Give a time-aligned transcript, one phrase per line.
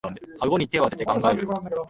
[0.39, 1.47] あごに手をあてて考える